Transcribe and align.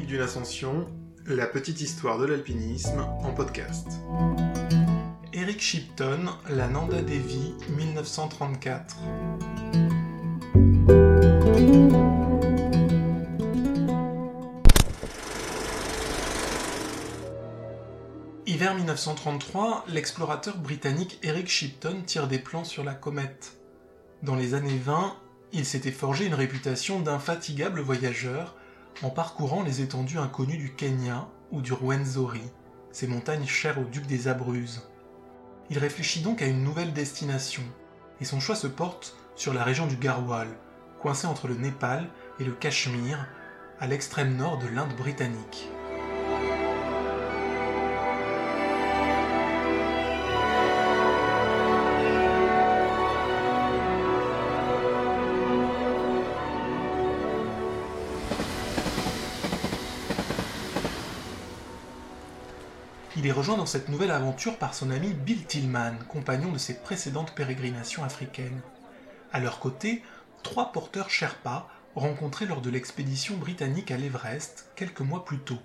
d'une 0.00 0.20
ascension, 0.20 0.86
la 1.26 1.46
petite 1.46 1.80
histoire 1.80 2.18
de 2.18 2.26
l'alpinisme 2.26 3.06
en 3.22 3.32
podcast. 3.32 3.86
Eric 5.32 5.60
Shipton, 5.60 6.26
la 6.50 6.68
Nanda 6.68 7.00
Devi, 7.00 7.54
1934. 7.76 8.96
Hiver 18.46 18.74
1933, 18.74 19.84
l'explorateur 19.88 20.56
britannique 20.56 21.18
Eric 21.22 21.48
Shipton 21.48 22.02
tire 22.04 22.26
des 22.26 22.38
plans 22.38 22.64
sur 22.64 22.82
la 22.82 22.94
comète. 22.94 23.58
Dans 24.22 24.34
les 24.34 24.54
années 24.54 24.80
20, 24.84 25.14
il 25.52 25.64
s'était 25.64 25.92
forgé 25.92 26.26
une 26.26 26.34
réputation 26.34 26.98
d'infatigable 27.00 27.80
voyageur 27.80 28.56
en 29.02 29.10
parcourant 29.10 29.62
les 29.62 29.80
étendues 29.80 30.18
inconnues 30.18 30.56
du 30.56 30.72
Kenya 30.72 31.26
ou 31.50 31.60
du 31.60 31.72
Rwenzori, 31.72 32.42
ces 32.92 33.06
montagnes 33.06 33.46
chères 33.46 33.78
au 33.78 33.84
duc 33.84 34.06
des 34.06 34.28
Abruzzes. 34.28 34.88
Il 35.70 35.78
réfléchit 35.78 36.20
donc 36.20 36.42
à 36.42 36.46
une 36.46 36.62
nouvelle 36.62 36.92
destination, 36.92 37.62
et 38.20 38.24
son 38.24 38.40
choix 38.40 38.56
se 38.56 38.66
porte 38.66 39.16
sur 39.34 39.52
la 39.52 39.64
région 39.64 39.86
du 39.86 39.96
Garhwal, 39.96 40.48
coincée 41.00 41.26
entre 41.26 41.48
le 41.48 41.54
Népal 41.54 42.08
et 42.38 42.44
le 42.44 42.52
Cachemire, 42.52 43.26
à 43.80 43.86
l'extrême 43.86 44.36
nord 44.36 44.58
de 44.58 44.68
l'Inde 44.68 44.94
britannique. 44.96 45.68
Il 63.24 63.28
est 63.28 63.32
rejoint 63.32 63.56
dans 63.56 63.64
cette 63.64 63.88
nouvelle 63.88 64.10
aventure 64.10 64.58
par 64.58 64.74
son 64.74 64.90
ami 64.90 65.14
Bill 65.14 65.46
Tillman, 65.46 65.94
compagnon 66.08 66.52
de 66.52 66.58
ses 66.58 66.74
précédentes 66.74 67.34
pérégrinations 67.34 68.04
africaines. 68.04 68.60
À 69.32 69.40
leur 69.40 69.60
côté, 69.60 70.02
trois 70.42 70.72
porteurs 70.72 71.08
Sherpas 71.08 71.66
rencontrés 71.94 72.44
lors 72.44 72.60
de 72.60 72.68
l'expédition 72.68 73.38
britannique 73.38 73.90
à 73.90 73.96
l'Everest 73.96 74.70
quelques 74.76 75.00
mois 75.00 75.24
plus 75.24 75.38
tôt. 75.38 75.56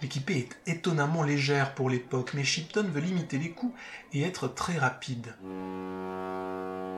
L'équipée 0.00 0.38
est 0.38 0.76
étonnamment 0.76 1.24
légère 1.24 1.74
pour 1.74 1.90
l'époque, 1.90 2.32
mais 2.32 2.42
Shipton 2.42 2.88
veut 2.90 3.02
limiter 3.02 3.36
les 3.36 3.50
coûts 3.50 3.74
et 4.14 4.22
être 4.22 4.48
très 4.48 4.78
rapide. 4.78 5.34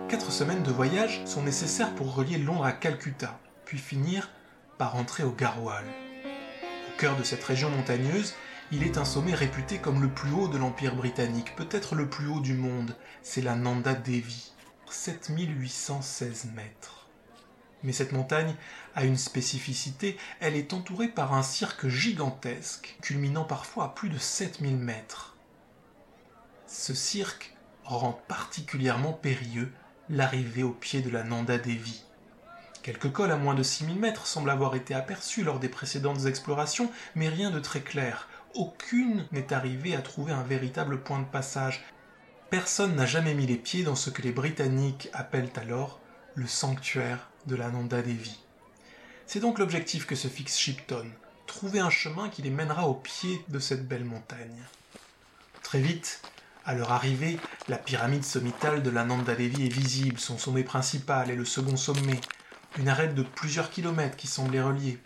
Quatre 0.08 0.30
semaines 0.30 0.62
de 0.62 0.70
voyage 0.70 1.20
sont 1.24 1.42
nécessaires 1.42 1.96
pour 1.96 2.14
relier 2.14 2.38
Londres 2.38 2.64
à 2.64 2.70
Calcutta, 2.70 3.40
puis 3.64 3.78
finir 3.78 4.30
par 4.78 4.94
entrer 4.94 5.24
au 5.24 5.32
Garhwal. 5.32 5.84
Au 6.24 7.00
cœur 7.00 7.16
de 7.16 7.24
cette 7.24 7.42
région 7.42 7.70
montagneuse, 7.70 8.36
il 8.72 8.84
est 8.84 8.98
un 8.98 9.04
sommet 9.04 9.34
réputé 9.34 9.78
comme 9.78 10.00
le 10.00 10.08
plus 10.08 10.30
haut 10.30 10.46
de 10.46 10.56
l'Empire 10.56 10.94
britannique, 10.94 11.56
peut-être 11.56 11.96
le 11.96 12.08
plus 12.08 12.28
haut 12.28 12.40
du 12.40 12.54
monde, 12.54 12.94
c'est 13.20 13.42
la 13.42 13.56
Nanda 13.56 13.94
Devi, 13.94 14.52
7816 14.88 16.50
mètres. 16.54 17.08
Mais 17.82 17.92
cette 17.92 18.12
montagne 18.12 18.54
a 18.94 19.04
une 19.04 19.16
spécificité, 19.16 20.16
elle 20.38 20.54
est 20.54 20.72
entourée 20.72 21.08
par 21.08 21.34
un 21.34 21.42
cirque 21.42 21.88
gigantesque, 21.88 22.96
culminant 23.02 23.44
parfois 23.44 23.86
à 23.86 23.88
plus 23.88 24.08
de 24.08 24.18
7000 24.18 24.76
mètres. 24.76 25.36
Ce 26.68 26.94
cirque 26.94 27.56
rend 27.84 28.20
particulièrement 28.28 29.12
périlleux 29.12 29.72
l'arrivée 30.08 30.62
au 30.62 30.72
pied 30.72 31.00
de 31.00 31.10
la 31.10 31.24
Nanda 31.24 31.58
Devi. 31.58 32.04
Quelques 32.82 33.10
cols 33.10 33.32
à 33.32 33.36
moins 33.36 33.54
de 33.54 33.62
6000 33.62 33.98
mètres 33.98 34.26
semblent 34.26 34.50
avoir 34.50 34.76
été 34.76 34.94
aperçus 34.94 35.42
lors 35.42 35.58
des 35.58 35.68
précédentes 35.68 36.26
explorations, 36.26 36.90
mais 37.16 37.28
rien 37.28 37.50
de 37.50 37.58
très 37.58 37.80
clair 37.80 38.28
aucune 38.54 39.26
n'est 39.32 39.52
arrivée 39.52 39.94
à 39.94 40.02
trouver 40.02 40.32
un 40.32 40.42
véritable 40.42 41.00
point 41.02 41.20
de 41.20 41.24
passage. 41.24 41.84
Personne 42.50 42.96
n'a 42.96 43.06
jamais 43.06 43.34
mis 43.34 43.46
les 43.46 43.56
pieds 43.56 43.84
dans 43.84 43.94
ce 43.94 44.10
que 44.10 44.22
les 44.22 44.32
Britanniques 44.32 45.08
appellent 45.12 45.52
alors 45.56 46.00
le 46.34 46.46
sanctuaire 46.46 47.28
de 47.46 47.56
la 47.56 47.70
Nanda 47.70 48.02
Devi. 48.02 48.38
C'est 49.26 49.40
donc 49.40 49.58
l'objectif 49.58 50.06
que 50.06 50.16
se 50.16 50.28
fixe 50.28 50.58
Shipton, 50.58 51.06
trouver 51.46 51.80
un 51.80 51.90
chemin 51.90 52.28
qui 52.28 52.42
les 52.42 52.50
mènera 52.50 52.88
au 52.88 52.94
pied 52.94 53.44
de 53.48 53.58
cette 53.58 53.86
belle 53.86 54.04
montagne. 54.04 54.64
Très 55.62 55.80
vite, 55.80 56.22
à 56.64 56.74
leur 56.74 56.92
arrivée, 56.92 57.38
la 57.68 57.78
pyramide 57.78 58.24
sommitale 58.24 58.82
de 58.82 58.90
la 58.90 59.04
Nanda 59.04 59.34
Devi 59.34 59.66
est 59.66 59.72
visible, 59.72 60.18
son 60.18 60.38
sommet 60.38 60.64
principal 60.64 61.30
et 61.30 61.36
le 61.36 61.44
second 61.44 61.76
sommet, 61.76 62.20
une 62.78 62.88
arête 62.88 63.14
de 63.14 63.22
plusieurs 63.22 63.70
kilomètres 63.70 64.16
qui 64.16 64.26
semble 64.26 64.52
les 64.52 64.60
relier. 64.60 64.98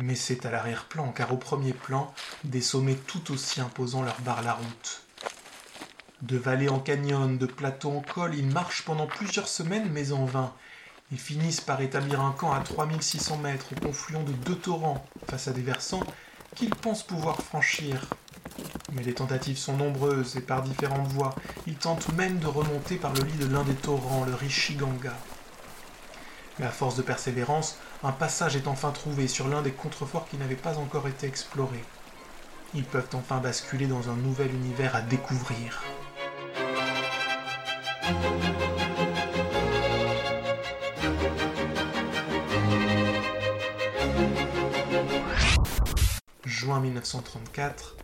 Mais 0.00 0.16
c'est 0.16 0.44
à 0.44 0.50
l'arrière-plan, 0.50 1.12
car 1.12 1.32
au 1.32 1.36
premier 1.36 1.72
plan, 1.72 2.12
des 2.42 2.60
sommets 2.60 2.96
tout 2.96 3.32
aussi 3.32 3.60
imposants 3.60 4.02
leur 4.02 4.20
barrent 4.22 4.42
la 4.42 4.54
route. 4.54 5.02
De 6.22 6.36
vallée 6.36 6.68
en 6.68 6.80
canyon, 6.80 7.38
de 7.38 7.46
plateau 7.46 7.90
en 7.90 8.00
col, 8.00 8.34
ils 8.34 8.46
marchent 8.46 8.84
pendant 8.84 9.06
plusieurs 9.06 9.46
semaines, 9.46 9.88
mais 9.92 10.10
en 10.12 10.24
vain. 10.24 10.52
Ils 11.12 11.20
finissent 11.20 11.60
par 11.60 11.80
établir 11.80 12.20
un 12.20 12.32
camp 12.32 12.52
à 12.52 12.60
3600 12.60 13.36
mètres, 13.38 13.66
au 13.76 13.86
confluent 13.86 14.24
de 14.24 14.32
deux 14.32 14.56
torrents, 14.56 15.04
face 15.28 15.48
à 15.48 15.52
des 15.52 15.62
versants 15.62 16.02
qu'ils 16.56 16.74
pensent 16.74 17.06
pouvoir 17.06 17.36
franchir. 17.36 18.08
Mais 18.92 19.02
les 19.02 19.14
tentatives 19.14 19.58
sont 19.58 19.76
nombreuses 19.76 20.36
et 20.36 20.40
par 20.40 20.62
différentes 20.62 21.08
voies. 21.08 21.34
Ils 21.66 21.76
tentent 21.76 22.12
même 22.14 22.38
de 22.38 22.46
remonter 22.46 22.96
par 22.96 23.12
le 23.12 23.22
lit 23.22 23.38
de 23.38 23.46
l'un 23.46 23.64
des 23.64 23.74
torrents, 23.74 24.24
le 24.24 24.34
Rishiganga. 24.34 25.14
Mais 26.58 26.66
à 26.66 26.70
force 26.70 26.96
de 26.96 27.02
persévérance, 27.02 27.78
un 28.04 28.12
passage 28.12 28.54
est 28.54 28.68
enfin 28.68 28.90
trouvé 28.90 29.26
sur 29.28 29.48
l'un 29.48 29.62
des 29.62 29.72
contreforts 29.72 30.28
qui 30.28 30.36
n'avaient 30.36 30.56
pas 30.56 30.76
encore 30.76 31.08
été 31.08 31.26
explorés. 31.26 31.84
Ils 32.74 32.84
peuvent 32.84 33.08
enfin 33.14 33.38
basculer 33.38 33.86
dans 33.86 34.10
un 34.10 34.16
nouvel 34.16 34.54
univers 34.54 34.94
à 34.94 35.00
découvrir. 35.00 35.82
Juin 46.44 46.80
1934, 46.80 47.96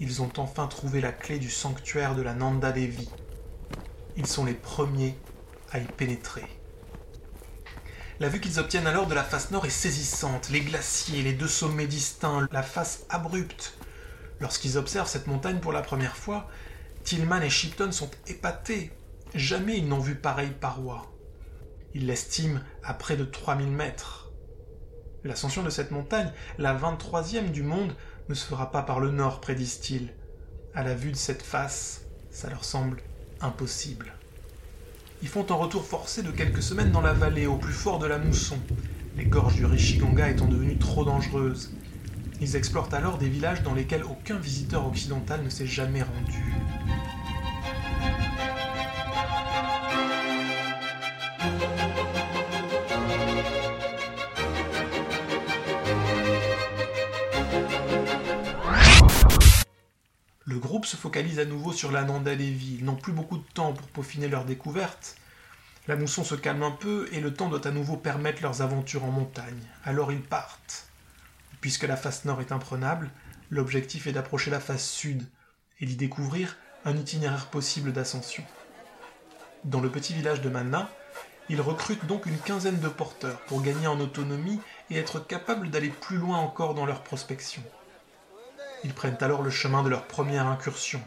ils 0.00 0.22
ont 0.22 0.32
enfin 0.38 0.66
trouvé 0.66 1.02
la 1.02 1.12
clé 1.12 1.38
du 1.38 1.50
sanctuaire 1.50 2.14
de 2.14 2.22
la 2.22 2.32
Nanda 2.32 2.72
Devi. 2.72 3.10
Ils 4.16 4.26
sont 4.26 4.46
les 4.46 4.54
premiers 4.54 5.14
à 5.72 5.78
y 5.78 5.84
pénétrer. 5.84 6.61
La 8.22 8.28
vue 8.28 8.38
qu'ils 8.38 8.60
obtiennent 8.60 8.86
alors 8.86 9.08
de 9.08 9.16
la 9.16 9.24
face 9.24 9.50
nord 9.50 9.66
est 9.66 9.70
saisissante. 9.70 10.48
Les 10.50 10.60
glaciers, 10.60 11.24
les 11.24 11.32
deux 11.32 11.48
sommets 11.48 11.88
distincts, 11.88 12.46
la 12.52 12.62
face 12.62 13.04
abrupte. 13.08 13.76
Lorsqu'ils 14.38 14.78
observent 14.78 15.08
cette 15.08 15.26
montagne 15.26 15.58
pour 15.58 15.72
la 15.72 15.82
première 15.82 16.16
fois, 16.16 16.48
Tillman 17.02 17.40
et 17.40 17.50
Shipton 17.50 17.90
sont 17.90 18.12
épatés. 18.28 18.92
Jamais 19.34 19.78
ils 19.78 19.88
n'ont 19.88 19.98
vu 19.98 20.14
pareille 20.14 20.52
paroi. 20.52 21.12
Ils 21.94 22.06
l'estiment 22.06 22.60
à 22.84 22.94
près 22.94 23.16
de 23.16 23.24
3000 23.24 23.66
mètres. 23.66 24.30
L'ascension 25.24 25.64
de 25.64 25.70
cette 25.70 25.90
montagne, 25.90 26.30
la 26.58 26.78
23e 26.78 27.50
du 27.50 27.64
monde, 27.64 27.92
ne 28.28 28.34
se 28.34 28.46
fera 28.46 28.70
pas 28.70 28.82
par 28.82 29.00
le 29.00 29.10
nord, 29.10 29.40
prédisent-ils. 29.40 30.14
À 30.76 30.84
la 30.84 30.94
vue 30.94 31.10
de 31.10 31.16
cette 31.16 31.42
face, 31.42 32.02
ça 32.30 32.48
leur 32.48 32.62
semble 32.62 33.02
impossible. 33.40 34.12
Ils 35.22 35.28
font 35.28 35.46
un 35.50 35.54
retour 35.54 35.86
forcé 35.86 36.24
de 36.24 36.32
quelques 36.32 36.64
semaines 36.64 36.90
dans 36.90 37.00
la 37.00 37.12
vallée, 37.12 37.46
au 37.46 37.56
plus 37.56 37.72
fort 37.72 38.00
de 38.00 38.06
la 38.06 38.18
mousson, 38.18 38.58
les 39.16 39.24
gorges 39.24 39.54
du 39.54 39.64
Rishiganga 39.64 40.28
étant 40.28 40.46
devenues 40.46 40.78
trop 40.78 41.04
dangereuses. 41.04 41.72
Ils 42.40 42.56
explorent 42.56 42.92
alors 42.92 43.18
des 43.18 43.28
villages 43.28 43.62
dans 43.62 43.72
lesquels 43.72 44.02
aucun 44.02 44.36
visiteur 44.36 44.84
occidental 44.84 45.44
ne 45.44 45.48
s'est 45.48 45.64
jamais 45.64 46.02
rendu. 46.02 46.52
Le 60.44 60.58
groupe 60.58 60.84
se 60.84 60.96
focalise 60.96 61.38
à 61.38 61.44
nouveau 61.44 61.72
sur 61.72 61.92
l'Ananda 61.92 62.34
Devi. 62.34 62.78
Ils 62.80 62.84
n'ont 62.84 62.96
plus 62.96 63.12
beaucoup 63.12 63.38
de 63.38 63.44
temps 63.54 63.72
pour 63.72 63.86
peaufiner 63.86 64.26
leur 64.26 64.44
découverte. 64.44 65.16
La 65.88 65.96
mousson 65.96 66.22
se 66.22 66.36
calme 66.36 66.62
un 66.62 66.70
peu 66.70 67.08
et 67.10 67.20
le 67.20 67.34
temps 67.34 67.48
doit 67.48 67.66
à 67.66 67.72
nouveau 67.72 67.96
permettre 67.96 68.40
leurs 68.42 68.62
aventures 68.62 69.04
en 69.04 69.10
montagne. 69.10 69.62
Alors 69.84 70.12
ils 70.12 70.22
partent. 70.22 70.86
Puisque 71.60 71.82
la 71.82 71.96
face 71.96 72.24
nord 72.24 72.40
est 72.40 72.52
imprenable, 72.52 73.10
l'objectif 73.50 74.06
est 74.06 74.12
d'approcher 74.12 74.52
la 74.52 74.60
face 74.60 74.88
sud 74.88 75.26
et 75.80 75.86
d'y 75.86 75.96
découvrir 75.96 76.56
un 76.84 76.96
itinéraire 76.96 77.46
possible 77.46 77.92
d'ascension. 77.92 78.44
Dans 79.64 79.80
le 79.80 79.90
petit 79.90 80.14
village 80.14 80.40
de 80.40 80.48
Manna, 80.48 80.88
ils 81.48 81.60
recrutent 81.60 82.06
donc 82.06 82.26
une 82.26 82.38
quinzaine 82.38 82.78
de 82.78 82.88
porteurs 82.88 83.40
pour 83.42 83.62
gagner 83.62 83.88
en 83.88 83.98
autonomie 83.98 84.60
et 84.90 84.98
être 84.98 85.18
capables 85.18 85.70
d'aller 85.70 85.90
plus 85.90 86.16
loin 86.16 86.38
encore 86.38 86.74
dans 86.74 86.86
leur 86.86 87.02
prospection. 87.02 87.62
Ils 88.84 88.94
prennent 88.94 89.18
alors 89.20 89.42
le 89.42 89.50
chemin 89.50 89.82
de 89.82 89.88
leur 89.88 90.06
première 90.06 90.46
incursion. 90.46 91.02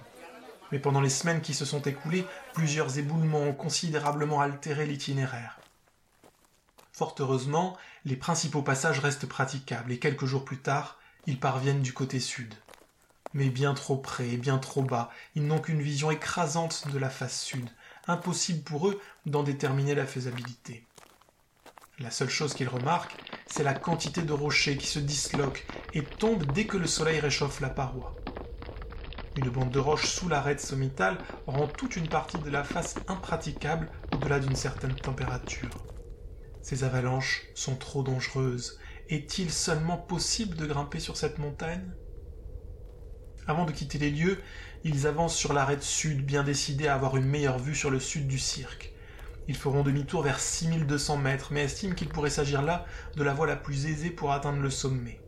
Mais 0.71 0.79
pendant 0.79 1.01
les 1.01 1.09
semaines 1.09 1.41
qui 1.41 1.53
se 1.53 1.65
sont 1.65 1.81
écoulées, 1.81 2.25
plusieurs 2.53 2.97
éboulements 2.97 3.43
ont 3.43 3.53
considérablement 3.53 4.41
altéré 4.41 4.85
l'itinéraire. 4.85 5.59
Fort 6.91 7.15
heureusement, 7.19 7.77
les 8.05 8.15
principaux 8.15 8.61
passages 8.61 8.99
restent 8.99 9.27
praticables 9.27 9.91
et 9.91 9.99
quelques 9.99 10.25
jours 10.25 10.45
plus 10.45 10.59
tard, 10.59 10.97
ils 11.27 11.39
parviennent 11.39 11.81
du 11.81 11.91
côté 11.91 12.19
sud. 12.19 12.53
Mais 13.33 13.49
bien 13.49 13.73
trop 13.73 13.97
près 13.97 14.29
et 14.29 14.37
bien 14.37 14.59
trop 14.59 14.81
bas, 14.81 15.11
ils 15.35 15.45
n'ont 15.45 15.59
qu'une 15.59 15.81
vision 15.81 16.09
écrasante 16.09 16.87
de 16.93 16.97
la 16.97 17.09
face 17.09 17.41
sud, 17.41 17.69
impossible 18.07 18.63
pour 18.63 18.87
eux 18.87 19.01
d'en 19.25 19.43
déterminer 19.43 19.93
la 19.93 20.05
faisabilité. 20.05 20.85
La 21.99 22.11
seule 22.11 22.29
chose 22.29 22.53
qu'ils 22.53 22.69
remarquent, 22.69 23.17
c'est 23.45 23.63
la 23.63 23.73
quantité 23.73 24.21
de 24.21 24.33
rochers 24.33 24.77
qui 24.77 24.87
se 24.87 24.99
disloquent 24.99 25.63
et 25.93 26.03
tombent 26.03 26.49
dès 26.53 26.65
que 26.65 26.77
le 26.77 26.87
soleil 26.87 27.19
réchauffe 27.19 27.61
la 27.61 27.69
paroi. 27.69 28.15
Une 29.37 29.49
bande 29.49 29.71
de 29.71 29.79
roches 29.79 30.07
sous 30.07 30.29
l'arête 30.29 30.61
sommitale 30.61 31.17
rend 31.45 31.67
toute 31.67 31.97
une 31.97 32.07
partie 32.07 32.37
de 32.37 32.49
la 32.49 32.63
face 32.63 32.95
impraticable 33.09 33.89
au-delà 34.13 34.39
d'une 34.39 34.55
certaine 34.55 34.95
température. 34.95 35.69
Ces 36.61 36.85
avalanches 36.85 37.43
sont 37.53 37.75
trop 37.75 38.01
dangereuses. 38.01 38.79
Est-il 39.09 39.51
seulement 39.51 39.97
possible 39.97 40.55
de 40.55 40.65
grimper 40.65 41.01
sur 41.01 41.17
cette 41.17 41.37
montagne? 41.37 41.91
Avant 43.45 43.65
de 43.65 43.73
quitter 43.73 43.97
les 43.97 44.09
lieux, 44.09 44.39
ils 44.85 45.05
avancent 45.05 45.35
sur 45.35 45.51
l'arête 45.51 45.83
sud, 45.83 46.25
bien 46.25 46.43
décidés 46.43 46.87
à 46.87 46.95
avoir 46.95 47.17
une 47.17 47.27
meilleure 47.27 47.59
vue 47.59 47.75
sur 47.75 47.91
le 47.91 47.99
sud 47.99 48.27
du 48.27 48.39
cirque. 48.39 48.93
Ils 49.49 49.57
feront 49.57 49.83
demi-tour 49.83 50.23
vers 50.23 50.39
6200 50.39 51.17
mètres, 51.17 51.49
mais 51.51 51.65
estiment 51.65 51.93
qu'il 51.93 52.09
pourrait 52.09 52.29
s'agir 52.29 52.61
là 52.61 52.85
de 53.15 53.23
la 53.23 53.33
voie 53.33 53.47
la 53.47 53.57
plus 53.57 53.85
aisée 53.85 54.09
pour 54.11 54.31
atteindre 54.31 54.61
le 54.61 54.69
sommet. 54.69 55.19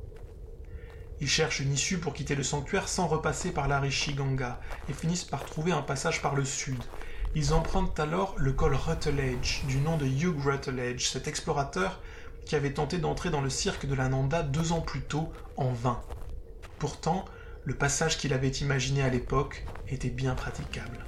Ils 1.19 1.29
cherchent 1.29 1.59
une 1.59 1.73
issue 1.73 1.97
pour 1.97 2.13
quitter 2.13 2.35
le 2.35 2.43
sanctuaire 2.43 2.87
sans 2.87 3.07
repasser 3.07 3.51
par 3.51 3.67
l'Arishiganga 3.67 4.59
et 4.89 4.93
finissent 4.93 5.23
par 5.23 5.45
trouver 5.45 5.71
un 5.71 5.81
passage 5.81 6.21
par 6.21 6.35
le 6.35 6.45
sud. 6.45 6.81
Ils 7.35 7.53
empruntent 7.53 7.99
alors 7.99 8.35
le 8.37 8.53
col 8.53 8.75
Rutledge, 8.75 9.63
du 9.65 9.77
nom 9.77 9.97
de 9.97 10.05
Hugh 10.05 10.39
Rutledge, 10.43 11.07
cet 11.07 11.27
explorateur 11.27 11.99
qui 12.45 12.55
avait 12.55 12.73
tenté 12.73 12.97
d'entrer 12.97 13.29
dans 13.29 13.41
le 13.41 13.49
cirque 13.49 13.85
de 13.85 13.95
la 13.95 14.09
Nanda 14.09 14.43
deux 14.43 14.71
ans 14.71 14.81
plus 14.81 15.01
tôt, 15.01 15.31
en 15.57 15.71
vain. 15.71 16.01
Pourtant, 16.79 17.25
le 17.63 17.75
passage 17.75 18.17
qu'il 18.17 18.33
avait 18.33 18.47
imaginé 18.47 19.01
à 19.01 19.09
l'époque 19.09 19.65
était 19.89 20.09
bien 20.09 20.35
praticable. 20.35 21.03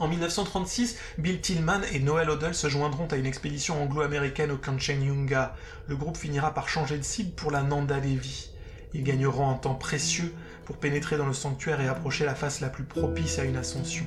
En 0.00 0.08
1936, 0.08 0.96
Bill 1.18 1.42
Tillman 1.42 1.82
et 1.92 1.98
Noel 1.98 2.30
Odell 2.30 2.54
se 2.54 2.70
joindront 2.70 3.06
à 3.08 3.16
une 3.16 3.26
expédition 3.26 3.82
anglo-américaine 3.82 4.50
au 4.50 4.56
Kanchenjunga. 4.56 5.54
Le 5.88 5.96
groupe 5.96 6.16
finira 6.16 6.54
par 6.54 6.70
changer 6.70 6.96
de 6.96 7.02
cible 7.02 7.32
pour 7.32 7.50
la 7.50 7.62
Nanda 7.62 8.00
Devi. 8.00 8.48
Ils 8.94 9.04
gagneront 9.04 9.50
un 9.50 9.54
temps 9.54 9.74
précieux 9.74 10.34
pour 10.64 10.78
pénétrer 10.78 11.18
dans 11.18 11.26
le 11.26 11.34
sanctuaire 11.34 11.82
et 11.82 11.86
approcher 11.86 12.24
la 12.24 12.34
face 12.34 12.62
la 12.62 12.70
plus 12.70 12.84
propice 12.84 13.38
à 13.38 13.44
une 13.44 13.58
ascension. 13.58 14.06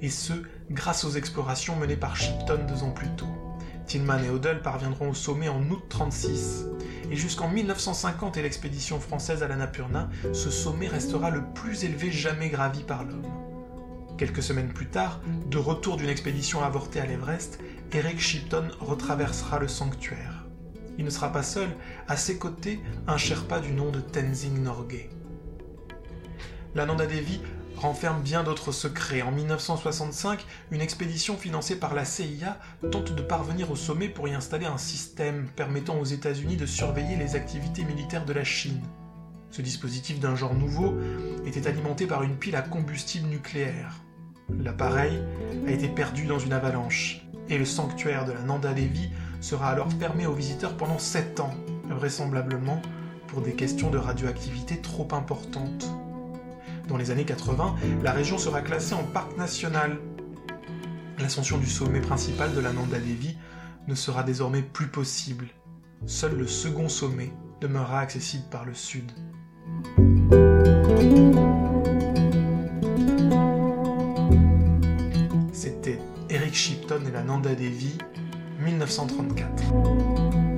Et 0.00 0.08
ce, 0.08 0.32
grâce 0.70 1.04
aux 1.04 1.10
explorations 1.10 1.76
menées 1.76 1.96
par 1.96 2.16
Shipton 2.16 2.60
deux 2.66 2.82
ans 2.82 2.92
plus 2.92 3.14
tôt. 3.16 3.28
Tillman 3.86 4.24
et 4.24 4.30
Odell 4.30 4.62
parviendront 4.62 5.10
au 5.10 5.14
sommet 5.14 5.50
en 5.50 5.60
août 5.68 5.84
36. 5.90 6.64
Et 7.10 7.16
jusqu'en 7.16 7.48
1950 7.48 8.38
et 8.38 8.42
l'expédition 8.42 8.98
française 8.98 9.42
à 9.42 9.48
l'Annapurna, 9.48 10.08
ce 10.32 10.50
sommet 10.50 10.88
restera 10.88 11.28
le 11.28 11.44
plus 11.52 11.84
élevé 11.84 12.10
jamais 12.10 12.48
gravi 12.48 12.82
par 12.82 13.04
l'homme. 13.04 13.47
Quelques 14.18 14.42
semaines 14.42 14.72
plus 14.72 14.88
tard, 14.88 15.20
de 15.48 15.58
retour 15.58 15.96
d'une 15.96 16.08
expédition 16.08 16.64
avortée 16.64 16.98
à 16.98 17.06
l'Everest, 17.06 17.60
Eric 17.92 18.20
Shipton 18.20 18.66
retraversera 18.80 19.60
le 19.60 19.68
sanctuaire. 19.68 20.44
Il 20.98 21.04
ne 21.04 21.10
sera 21.10 21.30
pas 21.30 21.44
seul, 21.44 21.68
à 22.08 22.16
ses 22.16 22.36
côtés, 22.36 22.80
un 23.06 23.16
Sherpa 23.16 23.60
du 23.60 23.70
nom 23.70 23.92
de 23.92 24.00
Tenzing 24.00 24.60
Norgay. 24.60 25.08
La 26.74 26.84
Nanda 26.84 27.06
Devi 27.06 27.40
renferme 27.76 28.20
bien 28.20 28.42
d'autres 28.42 28.72
secrets. 28.72 29.22
En 29.22 29.30
1965, 29.30 30.44
une 30.72 30.80
expédition 30.80 31.36
financée 31.36 31.78
par 31.78 31.94
la 31.94 32.04
CIA 32.04 32.58
tente 32.90 33.14
de 33.14 33.22
parvenir 33.22 33.70
au 33.70 33.76
sommet 33.76 34.08
pour 34.08 34.26
y 34.26 34.34
installer 34.34 34.66
un 34.66 34.78
système 34.78 35.46
permettant 35.54 35.96
aux 35.96 36.04
États-Unis 36.04 36.56
de 36.56 36.66
surveiller 36.66 37.14
les 37.14 37.36
activités 37.36 37.84
militaires 37.84 38.24
de 38.24 38.32
la 38.32 38.42
Chine. 38.42 38.82
Ce 39.52 39.62
dispositif 39.62 40.18
d'un 40.18 40.34
genre 40.34 40.54
nouveau 40.54 40.96
était 41.46 41.68
alimenté 41.68 42.08
par 42.08 42.24
une 42.24 42.36
pile 42.36 42.56
à 42.56 42.62
combustible 42.62 43.28
nucléaire. 43.28 43.94
L'appareil 44.50 45.22
a 45.66 45.70
été 45.70 45.88
perdu 45.88 46.24
dans 46.26 46.38
une 46.38 46.52
avalanche, 46.52 47.22
et 47.48 47.58
le 47.58 47.64
sanctuaire 47.64 48.24
de 48.24 48.32
la 48.32 48.42
Nanda 48.42 48.72
Devi 48.72 49.10
sera 49.40 49.68
alors 49.68 49.92
fermé 49.92 50.26
aux 50.26 50.32
visiteurs 50.32 50.76
pendant 50.76 50.98
7 50.98 51.40
ans, 51.40 51.54
vraisemblablement 51.88 52.80
pour 53.28 53.42
des 53.42 53.52
questions 53.52 53.90
de 53.90 53.98
radioactivité 53.98 54.80
trop 54.80 55.08
importantes. 55.12 55.90
Dans 56.88 56.96
les 56.96 57.10
années 57.10 57.24
80, 57.24 57.76
la 58.02 58.12
région 58.12 58.38
sera 58.38 58.62
classée 58.62 58.94
en 58.94 59.04
parc 59.04 59.36
national. 59.36 59.98
L'ascension 61.18 61.58
du 61.58 61.66
sommet 61.66 62.00
principal 62.00 62.54
de 62.54 62.60
la 62.60 62.72
Nanda 62.72 62.98
Devi 62.98 63.36
ne 63.86 63.94
sera 63.94 64.22
désormais 64.22 64.62
plus 64.62 64.88
possible. 64.88 65.48
Seul 66.06 66.36
le 66.36 66.46
second 66.46 66.88
sommet 66.88 67.32
demeurera 67.60 68.00
accessible 68.00 68.44
par 68.50 68.64
le 68.64 68.74
sud. 68.74 69.12
Et 77.06 77.10
la 77.12 77.22
Nanda 77.22 77.54
Devi, 77.54 77.96
1934. 78.60 80.57